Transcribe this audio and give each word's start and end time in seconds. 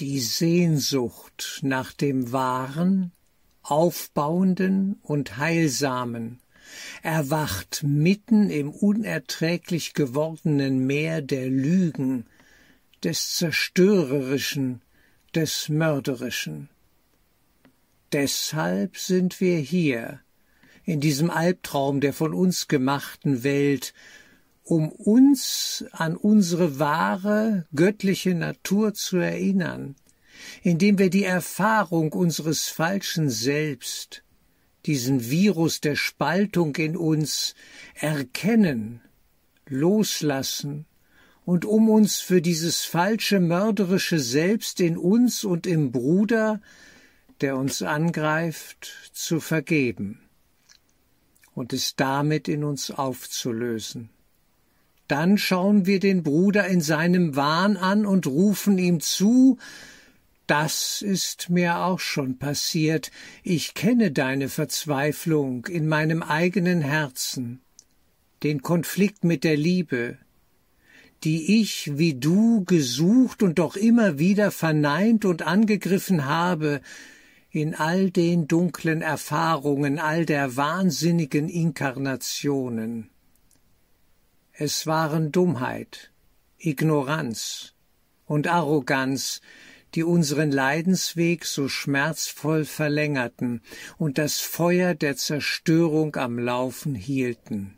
Die 0.00 0.20
Sehnsucht 0.20 1.60
nach 1.62 1.92
dem 1.92 2.32
Wahren, 2.32 3.12
Aufbauenden 3.62 4.98
und 5.02 5.36
Heilsamen 5.36 6.40
erwacht 7.02 7.82
mitten 7.82 8.48
im 8.48 8.70
unerträglich 8.70 9.92
gewordenen 9.92 10.86
Meer 10.86 11.20
der 11.20 11.48
Lügen, 11.48 12.26
des 13.04 13.36
Zerstörerischen, 13.36 14.80
des 15.34 15.68
Mörderischen. 15.68 16.68
Deshalb 18.12 18.96
sind 18.96 19.40
wir 19.40 19.58
hier, 19.58 20.20
in 20.84 21.00
diesem 21.00 21.30
Albtraum 21.30 22.00
der 22.00 22.12
von 22.12 22.32
uns 22.32 22.66
gemachten 22.66 23.42
Welt, 23.44 23.92
um 24.64 24.90
uns 24.90 25.84
an 25.92 26.16
unsere 26.16 26.78
wahre, 26.78 27.66
göttliche 27.74 28.34
Natur 28.34 28.94
zu 28.94 29.16
erinnern, 29.16 29.96
indem 30.62 30.98
wir 30.98 31.10
die 31.10 31.24
Erfahrung 31.24 32.12
unseres 32.12 32.68
falschen 32.68 33.28
Selbst, 33.30 34.22
diesen 34.86 35.30
Virus 35.30 35.80
der 35.80 35.96
Spaltung 35.96 36.76
in 36.76 36.96
uns 36.96 37.54
erkennen, 37.94 39.00
loslassen 39.66 40.86
und 41.44 41.64
um 41.64 41.88
uns 41.88 42.20
für 42.20 42.40
dieses 42.40 42.84
falsche 42.84 43.40
mörderische 43.40 44.18
Selbst 44.18 44.80
in 44.80 44.96
uns 44.96 45.44
und 45.44 45.66
im 45.66 45.92
Bruder, 45.92 46.60
der 47.40 47.56
uns 47.56 47.82
angreift, 47.82 49.10
zu 49.12 49.40
vergeben 49.40 50.20
und 51.54 51.72
es 51.72 51.96
damit 51.96 52.48
in 52.48 52.64
uns 52.64 52.90
aufzulösen. 52.90 54.08
Dann 55.12 55.36
schauen 55.36 55.84
wir 55.84 56.00
den 56.00 56.22
Bruder 56.22 56.66
in 56.68 56.80
seinem 56.80 57.36
Wahn 57.36 57.76
an 57.76 58.06
und 58.06 58.26
rufen 58.26 58.78
ihm 58.78 59.00
zu, 59.00 59.58
das 60.46 61.02
ist 61.02 61.50
mir 61.50 61.80
auch 61.80 62.00
schon 62.00 62.38
passiert, 62.38 63.10
ich 63.42 63.74
kenne 63.74 64.10
deine 64.10 64.48
Verzweiflung 64.48 65.66
in 65.66 65.86
meinem 65.86 66.22
eigenen 66.22 66.80
Herzen, 66.80 67.60
den 68.42 68.62
Konflikt 68.62 69.22
mit 69.22 69.44
der 69.44 69.58
Liebe, 69.58 70.16
die 71.24 71.60
ich 71.60 71.98
wie 71.98 72.14
du 72.14 72.64
gesucht 72.64 73.42
und 73.42 73.58
doch 73.58 73.76
immer 73.76 74.18
wieder 74.18 74.50
verneint 74.50 75.26
und 75.26 75.42
angegriffen 75.42 76.24
habe, 76.24 76.80
in 77.50 77.74
all 77.74 78.10
den 78.10 78.48
dunklen 78.48 79.02
Erfahrungen, 79.02 79.98
all 79.98 80.24
der 80.24 80.56
wahnsinnigen 80.56 81.50
Inkarnationen. 81.50 83.11
Es 84.64 84.86
waren 84.86 85.32
Dummheit, 85.32 86.12
Ignoranz 86.56 87.74
und 88.26 88.46
Arroganz, 88.46 89.40
die 89.96 90.04
unseren 90.04 90.52
Leidensweg 90.52 91.46
so 91.46 91.66
schmerzvoll 91.66 92.64
verlängerten 92.64 93.60
und 93.98 94.18
das 94.18 94.38
Feuer 94.38 94.94
der 94.94 95.16
Zerstörung 95.16 96.14
am 96.14 96.38
Laufen 96.38 96.94
hielten. 96.94 97.76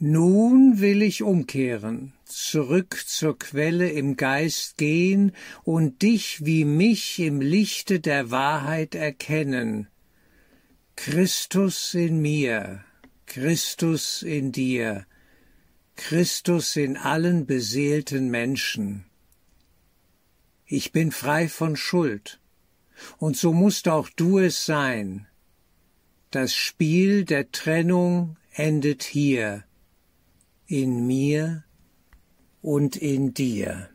Nun 0.00 0.80
will 0.80 1.02
ich 1.02 1.22
umkehren, 1.22 2.12
zurück 2.24 3.00
zur 3.06 3.38
Quelle 3.38 3.90
im 3.90 4.16
Geist 4.16 4.78
gehen 4.78 5.30
und 5.62 6.02
dich 6.02 6.44
wie 6.44 6.64
mich 6.64 7.20
im 7.20 7.40
Lichte 7.40 8.00
der 8.00 8.32
Wahrheit 8.32 8.96
erkennen. 8.96 9.86
Christus 10.96 11.94
in 11.94 12.20
mir, 12.20 12.84
Christus 13.28 14.22
in 14.22 14.52
dir, 14.52 15.06
Christus 15.96 16.76
in 16.76 16.96
allen 16.96 17.44
beseelten 17.44 18.30
Menschen. 18.30 19.04
Ich 20.64 20.92
bin 20.92 21.12
frei 21.12 21.46
von 21.46 21.76
Schuld, 21.76 22.40
und 23.18 23.36
so 23.36 23.52
musst 23.52 23.86
auch 23.86 24.08
du 24.08 24.38
es 24.38 24.64
sein. 24.64 25.26
Das 26.30 26.54
Spiel 26.54 27.26
der 27.26 27.52
Trennung 27.52 28.38
endet 28.54 29.02
hier 29.02 29.64
in 30.66 31.06
mir 31.06 31.64
und 32.62 32.96
in 32.96 33.34
dir. 33.34 33.90